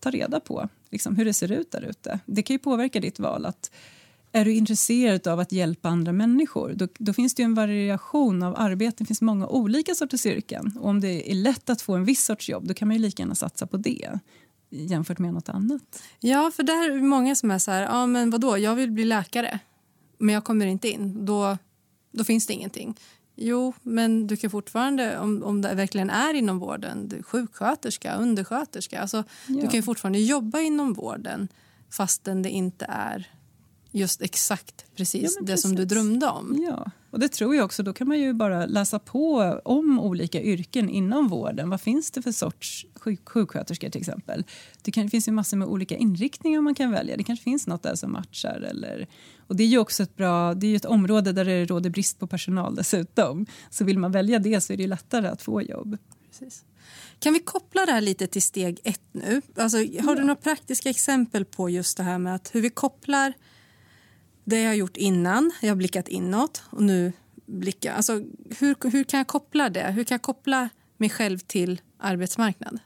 ta 0.08 0.18
reda 0.18 0.40
på 0.40 0.70
liksom, 0.90 1.16
hur 1.16 1.26
det 1.26 1.34
ser 1.34 1.52
ut 1.52 1.72
där 1.72 1.82
ute. 1.82 2.20
Det 2.26 2.44
kan 2.44 2.54
ju 2.54 2.60
påverka 2.60 3.00
ditt 3.00 3.20
val. 3.20 3.46
att 3.46 3.72
är 4.32 4.46
du 4.46 4.54
intresserad 4.54 5.28
av 5.28 5.40
att 5.40 5.52
hjälpa 5.52 5.90
andra 5.90 6.12
människor 6.12 6.74
då, 6.76 6.88
då 6.98 7.14
finns 7.14 7.36
det 7.36 7.42
ju 7.42 7.46
en 7.46 7.54
variation 7.54 8.44
av 8.44 8.56
arbeten. 8.58 8.96
Det 9.00 9.06
finns 9.06 9.22
många 9.22 9.48
olika 9.48 9.96
sorters 9.96 10.26
yrken. 10.26 10.78
Och 10.80 10.90
om 10.90 11.00
det 11.00 11.32
är 11.32 11.36
lätt 11.36 11.70
att 11.70 11.82
få 11.82 11.96
en 11.96 12.06
viss 12.06 12.26
sorts 12.26 12.50
jobb 12.50 12.68
då 12.68 12.74
kan 12.74 12.88
man 12.88 12.98
ju 12.98 13.02
lika 13.04 13.24
gärna 13.24 13.36
satsa 13.36 13.68
på 13.68 13.78
det 13.78 14.20
jämfört 14.70 15.20
med 15.20 15.34
något 15.34 15.50
annat. 15.50 16.04
Ja, 16.20 16.52
för 16.56 16.64
där 16.64 16.92
är 16.92 17.02
många 17.02 17.36
som 17.36 17.52
är 17.52 17.60
så 17.60 17.72
här, 17.72 17.82
ja 17.82 18.06
men 18.06 18.30
vadå, 18.30 18.58
jag 18.58 18.76
vill 18.76 18.92
bli 18.92 19.06
läkare, 19.06 19.60
men 20.18 20.36
jag 20.36 20.44
kommer 20.44 20.66
inte 20.66 20.90
in. 20.90 21.26
Då, 21.26 21.58
då 22.12 22.24
finns 22.24 22.48
det 22.48 22.54
ingenting. 22.54 22.96
Jo, 23.40 23.74
men 23.84 24.28
du 24.28 24.36
kan 24.38 24.50
fortfarande, 24.50 25.18
om, 25.20 25.44
om 25.44 25.62
det 25.62 25.74
verkligen 25.76 26.10
är 26.10 26.34
inom 26.34 26.60
vården, 26.60 27.08
du, 27.08 27.24
sjuksköterska, 27.24 28.16
undersköterska, 28.16 29.02
alltså, 29.02 29.24
Ja. 29.48 29.62
du 29.62 29.68
kan 29.68 29.84
fortfarande 29.84 30.20
jobba 30.20 30.60
inom 30.60 30.94
vården 30.94 31.48
fastän 31.90 32.42
det 32.42 32.50
inte 32.50 32.86
är 32.90 33.28
just 33.92 34.22
exakt 34.22 34.86
precis, 34.96 35.38
Ja, 35.40 35.46
det 35.46 35.58
som 35.58 35.76
du 35.76 35.86
drömde 35.86 36.28
om. 36.28 36.66
Ja, 36.68 36.92
och 37.12 37.20
det 37.20 37.30
tror 37.30 37.56
jag 37.56 37.66
också. 37.66 37.84
Då 37.84 37.94
kan 37.94 38.08
man 38.08 38.20
ju 38.20 38.34
bara 38.34 38.66
läsa 38.66 39.00
på 39.00 39.60
om 39.66 40.00
olika 40.00 40.42
yrken 40.42 40.90
inom 40.90 41.28
vården. 41.28 41.70
Vad 41.70 41.82
finns 41.82 42.12
det 42.12 42.22
för 42.22 42.32
sorts 42.32 42.86
sjuk 42.96 43.30
sjuksköterskor 43.30 43.90
till 43.90 44.02
exempel? 44.02 44.44
Det, 44.82 44.92
kan, 44.92 45.04
det 45.04 45.10
finns 45.10 45.28
ju 45.28 45.32
massor 45.32 45.58
med 45.58 45.68
olika 45.68 45.98
inriktningar 45.98 46.62
man 46.62 46.76
kan 46.76 46.92
välja. 46.92 47.18
Det 47.18 47.24
kanske 47.24 47.44
finns 47.44 47.68
något 47.68 47.84
där 47.84 47.96
som 47.96 48.12
matchar. 48.12 48.62
Eller, 48.70 49.08
och 49.48 49.56
det 49.56 49.64
är 49.64 49.68
ju 49.68 49.78
också 49.78 50.04
ett 50.04 50.16
bra, 50.16 50.54
det 50.54 50.68
är 50.68 50.76
ett 50.76 50.86
område 50.86 51.32
där 51.32 51.46
det 51.46 51.66
råder 51.66 51.90
brist 51.90 52.20
på 52.20 52.28
personal 52.28 52.76
dessutom. 52.76 53.46
Så 53.70 53.86
vill 53.86 54.00
man 54.00 54.12
välja 54.12 54.40
det 54.40 54.62
så 54.62 54.74
är 54.74 54.78
det 54.78 54.88
lättare 54.88 55.28
att 55.28 55.42
få 55.42 55.62
jobb. 55.62 55.98
Precis. 56.30 56.64
Kan 57.20 57.34
vi 57.34 57.40
koppla 57.40 57.86
det 57.86 57.92
här 57.92 58.02
lite 58.02 58.28
till 58.28 58.42
steg 58.42 58.80
ett 58.84 59.02
nu? 59.12 59.42
Alltså, 59.56 59.78
har 59.78 60.16
du 60.16 60.22
några 60.22 60.36
praktiska 60.36 60.90
exempel 60.90 61.46
på 61.46 61.70
just 61.70 61.98
det 61.98 62.04
här 62.04 62.18
med 62.18 62.36
att 62.36 62.56
hur 62.56 62.62
vi 62.62 62.70
kopplar 62.70 63.34
det 64.48 64.62
jag 64.62 64.70
har 64.70 64.76
gjort 64.76 64.98
innan, 64.98 65.52
jag 65.62 65.70
har 65.70 65.76
blickat 65.76 66.08
inåt 66.08 66.64
och 66.70 66.84
nu 66.84 67.14
blickar... 67.46 67.94
Alltså, 67.94 68.14
hur, 68.60 68.92
hur 68.92 69.04
kan 69.04 69.18
jag 69.18 69.28
koppla 69.28 69.70
det? 69.70 69.92
Hur 69.92 70.04
kan 70.04 70.16
jag 70.16 70.22
koppla 70.22 70.70
mig 70.98 71.10
själv 71.10 71.40
till 71.40 71.82
arbetsmarknad? 71.98 72.80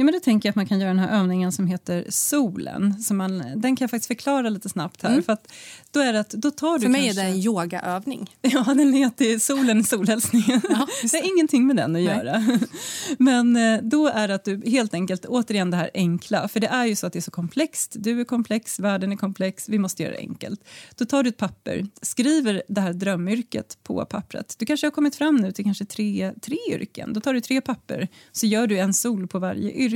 Ja, 0.00 0.04
men 0.04 0.14
då 0.14 0.20
tänker 0.20 0.48
jag 0.48 0.52
att 0.52 0.56
man 0.56 0.66
kan 0.66 0.80
göra 0.80 0.88
den 0.90 0.98
här 0.98 1.20
övningen 1.20 1.52
som 1.52 1.66
heter 1.66 2.04
solen. 2.08 3.02
Så 3.02 3.14
man, 3.14 3.38
den 3.38 3.76
kan 3.76 3.84
jag 3.84 3.90
faktiskt 3.90 4.06
förklara 4.06 4.48
lite 4.48 4.68
snabbt 4.68 5.02
här. 5.02 5.10
Mm. 5.10 5.22
För 5.22 5.32
att 5.32 5.52
då 5.90 6.00
är 6.00 6.12
det 6.12 6.20
att, 6.20 6.30
då 6.30 6.50
tar 6.50 6.78
du 6.78 6.82
För 6.82 6.88
mig 6.88 7.04
kanske... 7.04 7.22
är 7.22 7.24
det 7.24 7.30
en 7.30 7.38
yogaövning. 7.38 8.30
Ja, 8.40 8.64
den 8.74 8.92
heter 8.92 9.38
Solen 9.38 9.80
i 9.80 9.84
solhälsningen. 9.84 10.60
Ja, 10.70 10.86
det 11.02 11.18
har 11.18 11.34
ingenting 11.34 11.66
med 11.66 11.76
den 11.76 11.96
att 11.96 12.02
Nej. 12.02 12.04
göra. 12.04 12.58
Men 13.18 13.56
eh, 13.56 13.80
då 13.82 14.06
är 14.06 14.28
det 14.28 14.34
att 14.34 14.44
du 14.44 14.62
helt 14.66 14.94
enkelt, 14.94 15.24
återigen 15.24 15.70
det 15.70 15.76
här 15.76 15.90
enkla, 15.94 16.48
för 16.48 16.60
det 16.60 16.66
är 16.66 16.86
ju 16.86 16.96
så 16.96 17.06
att 17.06 17.12
det 17.12 17.18
är 17.18 17.20
så 17.20 17.30
komplext. 17.30 17.96
Du 17.98 18.20
är 18.20 18.24
komplex, 18.24 18.80
världen 18.80 19.12
är 19.12 19.16
komplex, 19.16 19.68
vi 19.68 19.78
måste 19.78 20.02
göra 20.02 20.12
det 20.12 20.18
enkelt. 20.18 20.64
Då 20.96 21.04
tar 21.04 21.22
du 21.22 21.28
ett 21.28 21.36
papper, 21.36 21.86
skriver 22.02 22.62
det 22.68 22.80
här 22.80 22.92
drömyrket 22.92 23.78
på 23.82 24.04
pappret. 24.04 24.54
Du 24.58 24.66
kanske 24.66 24.86
har 24.86 24.92
kommit 24.92 25.16
fram 25.16 25.36
nu 25.36 25.52
till 25.52 25.64
kanske 25.64 25.84
tre, 25.84 26.32
tre 26.42 26.58
yrken. 26.70 27.12
Då 27.12 27.20
tar 27.20 27.34
du 27.34 27.40
tre 27.40 27.60
papper, 27.60 28.08
så 28.32 28.46
gör 28.46 28.66
du 28.66 28.78
en 28.78 28.94
sol 28.94 29.28
på 29.28 29.38
varje 29.38 29.72
yrke. 29.72 29.87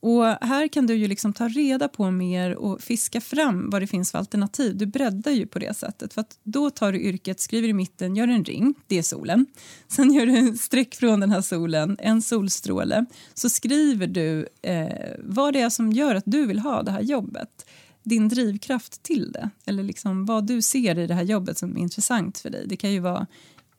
Och 0.00 0.24
här 0.24 0.68
kan 0.68 0.86
du 0.86 0.94
ju 0.94 1.08
liksom 1.08 1.32
ta 1.32 1.48
reda 1.48 1.88
på 1.88 2.10
mer 2.10 2.54
och 2.54 2.80
fiska 2.80 3.20
fram 3.20 3.70
vad 3.70 3.82
det 3.82 3.86
finns 3.86 4.10
för 4.10 4.18
alternativ. 4.18 4.76
Du 4.76 4.86
breddar 4.86 5.32
ju 5.32 5.46
på 5.46 5.58
det 5.58 5.76
sättet. 5.76 6.14
För 6.14 6.20
att 6.20 6.38
då 6.42 6.70
tar 6.70 6.92
du 6.92 7.00
yrket, 7.00 7.40
skriver 7.40 7.68
i 7.68 7.72
mitten, 7.72 8.16
gör 8.16 8.28
en 8.28 8.44
ring, 8.44 8.74
det 8.86 8.98
är 8.98 9.02
solen. 9.02 9.46
Sen 9.88 10.12
gör 10.12 10.26
du 10.26 10.36
en 10.36 10.58
streck 10.58 10.94
från 10.94 11.20
den 11.20 11.30
här 11.30 11.40
solen, 11.40 11.96
en 12.00 12.22
solstråle. 12.22 13.04
Så 13.34 13.48
skriver 13.48 14.06
du 14.06 14.48
eh, 14.62 14.88
vad 15.18 15.52
det 15.52 15.60
är 15.60 15.70
som 15.70 15.92
gör 15.92 16.14
att 16.14 16.24
du 16.26 16.46
vill 16.46 16.58
ha 16.58 16.82
det 16.82 16.90
här 16.90 17.02
jobbet. 17.02 17.66
Din 18.02 18.28
drivkraft 18.28 19.02
till 19.02 19.32
det, 19.32 19.50
eller 19.66 19.82
liksom 19.82 20.26
vad 20.26 20.46
du 20.46 20.62
ser 20.62 20.98
i 20.98 21.06
det 21.06 21.14
här 21.14 21.22
jobbet 21.22 21.58
som 21.58 21.76
är 21.76 21.80
intressant 21.80 22.38
för 22.38 22.50
dig. 22.50 22.64
Det 22.66 22.76
kan 22.76 22.92
ju 22.92 23.00
vara, 23.00 23.26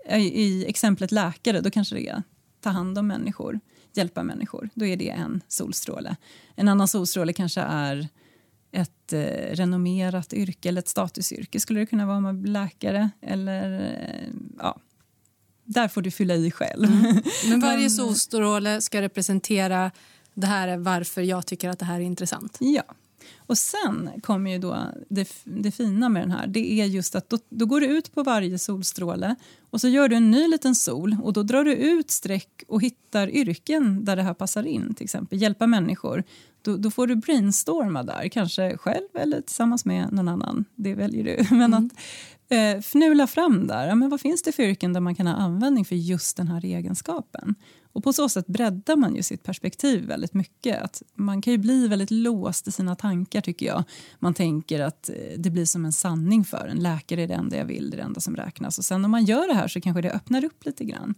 i, 0.10 0.44
i 0.44 0.66
exemplet 0.66 1.12
läkare, 1.12 1.62
då 1.62 1.72
kanske 1.72 1.96
det 1.96 2.08
är 2.08 2.24
ta 2.62 2.70
hand 2.70 2.98
om 2.98 3.08
människor 3.08 3.60
hjälpa 3.94 4.24
människor. 4.24 4.70
Då 4.74 4.86
är 4.86 4.98
det 4.98 5.10
en 5.10 5.42
solstråle. 5.48 6.16
En 6.56 6.68
annan 6.68 6.88
solstråle 6.88 7.34
kanske 7.34 7.62
är 7.62 8.08
ett 8.72 9.14
eh, 9.14 9.56
renommerat 9.56 10.34
yrke 10.34 10.70
eller 10.70 10.80
ett 10.80 10.88
statusyrke. 10.88 11.60
Skulle 11.60 11.80
det 11.80 11.86
kunna 11.86 12.06
vara 12.06 12.18
om 12.18 12.24
man 12.24 12.42
blir 12.42 12.52
läkare? 12.52 13.10
Eller, 13.22 13.82
eh, 13.82 14.34
ja. 14.60 14.80
Där 15.66 15.88
får 15.88 16.02
du 16.02 16.12
fylla 16.12 16.36
i 16.36 16.52
själv. 16.52 16.90
Men 17.50 17.60
varje 17.62 17.90
solstråle 17.90 18.82
ska 18.82 19.02
representera 19.02 19.92
det 20.34 20.48
här 20.48 20.68
är 20.68 20.78
varför 20.78 21.22
jag 21.22 21.46
tycker 21.46 21.70
att 21.70 21.80
det 21.80 21.86
här 21.86 22.00
är 22.00 22.04
intressant. 22.04 22.58
Ja. 22.60 22.84
Och 23.38 23.58
sen 23.58 24.10
kommer 24.22 24.52
ju 24.52 24.60
då 24.60 24.78
det, 25.10 25.30
det 25.44 25.72
fina 25.72 26.10
med 26.10 26.22
den 26.22 26.32
här. 26.32 26.48
Det 26.48 26.82
är 26.82 26.86
just 26.86 27.16
att 27.16 27.30
då, 27.30 27.38
då 27.50 27.66
går 27.66 27.82
du 27.82 27.88
ut 27.88 28.16
på 28.16 28.24
varje 28.24 28.60
solstråle 28.60 29.36
och 29.70 29.82
så 29.82 29.88
gör 29.88 30.10
du 30.10 30.16
en 30.16 30.32
ny 30.32 30.48
liten 30.48 30.76
sol 30.76 31.18
och 31.24 31.34
då 31.34 31.44
drar 31.44 31.64
du 31.64 31.74
ut 31.74 32.12
streck 32.12 32.64
och 32.68 32.82
hittar 32.82 33.30
yrken 33.30 34.06
där 34.06 34.16
det 34.16 34.24
här 34.24 34.34
passar 34.34 34.64
in. 34.64 34.94
Till 34.94 35.04
exempel 35.04 35.42
hjälpa 35.42 35.68
människor. 35.68 36.24
Då, 36.62 36.78
då 36.78 36.92
får 36.92 37.08
du 37.08 37.16
brainstorma 37.16 38.04
där, 38.04 38.28
kanske 38.28 38.78
själv 38.78 39.08
eller 39.14 39.42
tillsammans 39.42 39.86
med 39.86 40.14
någon 40.14 40.28
annan. 40.28 40.66
Det 40.76 40.94
väljer 40.94 41.24
du. 41.24 41.56
Men 41.56 41.74
att 41.74 41.92
eh, 42.50 42.78
fnula 42.78 43.28
fram 43.28 43.68
där. 43.68 43.88
Ja, 43.88 43.96
men 43.96 44.10
vad 44.10 44.22
finns 44.22 44.42
det 44.42 44.52
för 44.52 44.64
yrken 44.64 44.94
där 44.94 45.00
man 45.00 45.16
kan 45.16 45.28
ha 45.28 45.34
användning 45.34 45.86
för 45.86 45.96
just 45.96 46.38
den 46.38 46.48
här 46.48 46.66
egenskapen? 46.66 47.56
Och 47.94 48.04
på 48.04 48.14
så 48.14 48.30
sätt 48.30 48.48
breddar 48.48 48.96
man 48.96 49.16
ju 49.16 49.24
sitt 49.24 49.44
perspektiv 49.44 50.06
väldigt 50.06 50.34
mycket. 50.34 50.82
Att 50.82 51.04
man 51.14 51.42
kan 51.42 51.54
ju 51.54 51.58
bli 51.58 51.88
väldigt 51.88 52.12
låst 52.12 52.68
i 52.68 52.72
sina 52.72 52.96
tankar 52.96 53.42
tycker 53.42 53.66
jag. 53.66 53.84
Man 54.20 54.34
tänker 54.34 54.80
att 54.80 55.10
eh, 55.10 55.16
det 55.38 55.50
blir 55.50 55.66
som 55.66 55.86
en 55.86 55.94
sanning 55.94 56.46
för 56.46 56.68
en. 56.68 56.78
Läkare 56.78 57.24
är 57.24 57.28
det 57.28 57.34
enda 57.34 57.58
jag 57.58 57.66
vill, 57.66 57.90
det 57.90 57.96
är 57.96 57.98
det 57.98 58.04
enda 58.04 58.22
som 58.22 58.36
räknas. 58.36 58.78
Och 58.78 58.86
sen 58.86 59.06
om 59.06 59.12
man 59.12 59.26
gör 59.26 59.48
det 59.48 59.54
här 59.54 59.68
så 59.68 59.82
kanske 59.82 60.02
det 60.02 60.12
öppnar 60.12 60.46
upp 60.46 60.66
lite 60.66 60.86
grann. 60.86 61.16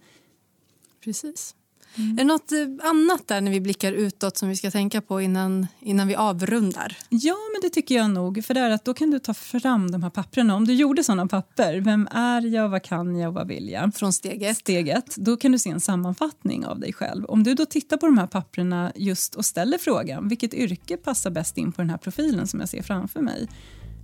Precis. 1.04 1.56
Är 1.96 2.16
det 2.16 2.24
något 2.24 2.52
eh, 2.52 2.90
annat 2.90 3.28
där 3.28 3.42
när 3.42 3.52
vi 3.52 3.62
blickar 3.62 3.92
utåt 3.92 4.38
som 4.38 4.50
vi 4.50 4.56
ska 4.56 4.72
tänka 4.72 5.02
på 5.02 5.22
innan, 5.22 5.68
innan 5.80 6.08
vi 6.08 6.16
avrundar? 6.16 6.98
Ja, 7.10 7.36
men 7.54 7.62
det 7.62 7.70
tycker 7.70 7.96
jag 7.96 8.10
nog. 8.10 8.46
För 8.46 8.54
det 8.54 8.74
att 8.74 8.86
då 8.86 8.94
kan 8.94 9.12
du 9.12 9.20
ta 9.20 9.34
fram 9.34 9.92
de 9.92 10.04
här 10.04 10.10
papperna. 10.10 10.56
Om 10.56 10.68
du 10.68 10.74
gjorde 10.74 11.04
såna 11.04 11.28
papper, 11.28 11.80
vem 11.80 12.08
är 12.12 12.42
jag, 12.42 12.70
vad 12.70 12.84
kan 12.84 13.16
jag 13.16 13.28
och 13.28 13.34
vad 13.34 13.48
vill 13.48 13.70
jag? 13.70 13.96
Från 13.96 14.14
steg 14.14 14.44
ett. 14.44 14.58
steget, 14.58 15.16
då 15.16 15.38
kan 15.38 15.52
du 15.52 15.60
se 15.60 15.70
en 15.70 15.82
sammanfattning 15.82 16.66
av 16.66 16.80
dig 16.80 16.94
själv. 16.94 17.26
Om 17.26 17.44
du 17.44 17.54
då 17.54 17.66
tittar 17.66 17.98
på 17.98 18.06
de 18.06 18.18
här 18.18 18.28
papperna 18.28 18.92
just 18.96 19.36
och 19.36 19.46
ställer 19.46 19.78
frågan 19.78 20.28
vilket 20.28 20.54
yrke 20.54 20.98
passar 20.98 21.32
bäst 21.32 21.58
in 21.58 21.72
på 21.72 21.82
den 21.82 21.90
här 21.90 21.98
profilen 21.98 22.48
som 22.48 22.60
jag 22.60 22.70
ser 22.70 22.82
framför 22.82 23.22
mig. 23.22 23.48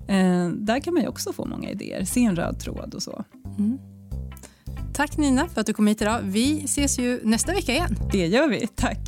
Eh, 0.08 0.50
där 0.50 0.80
kan 0.80 0.94
man 0.94 1.08
också 1.08 1.34
få 1.34 1.46
många 1.46 1.70
idéer, 1.70 2.06
se 2.06 2.24
en 2.24 2.36
röd 2.36 2.60
tråd 2.60 2.94
och 2.94 3.04
så. 3.04 3.24
Tack 4.94 5.18
Nina 5.18 5.48
för 5.48 5.62
att 5.62 5.68
du 5.68 5.74
kom 5.74 5.88
hit 5.88 6.02
idag. 6.02 6.20
Vi 6.24 6.64
ses 6.64 7.00
ju 7.00 7.20
nästa 7.24 7.54
vecka 7.54 7.72
igen. 7.72 7.96
Det 8.12 8.28
gör 8.28 8.48
vi, 8.48 8.68
tack! 8.68 9.00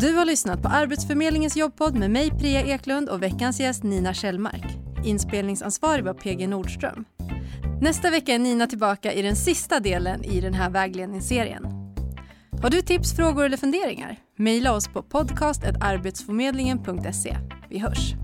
Du 0.00 0.12
har 0.12 0.24
lyssnat 0.24 0.62
på 0.62 0.68
Arbetsförmedlingens 0.68 1.56
jobbpodd 1.56 1.94
med 1.94 2.10
mig 2.10 2.30
Priya 2.30 2.62
Eklund 2.62 3.08
och 3.08 3.22
veckans 3.22 3.60
gäst 3.60 3.82
Nina 3.82 4.14
Kjellmark. 4.14 4.64
Inspelningsansvarig 5.04 6.04
var 6.04 6.14
PG 6.14 6.48
Nordström. 6.48 7.04
Nästa 7.80 8.10
vecka 8.10 8.34
är 8.34 8.38
Nina 8.38 8.66
tillbaka 8.66 9.12
i 9.12 9.22
den 9.22 9.36
sista 9.36 9.80
delen 9.80 10.24
i 10.24 10.40
den 10.40 10.54
här 10.54 10.70
vägledningsserien. 10.70 11.64
Har 12.62 12.70
du 12.70 12.82
tips, 12.82 13.16
frågor 13.16 13.44
eller 13.44 13.56
funderingar? 13.56 14.16
Maila 14.38 14.72
oss 14.72 14.88
på 14.88 15.02
podcast.arbetsförmedlingen.se. 15.02 17.36
Vi 17.70 17.78
hörs! 17.78 18.14